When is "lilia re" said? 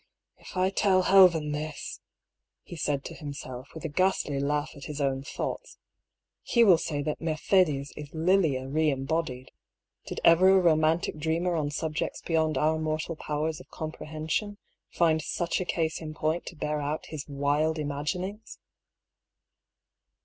8.11-8.89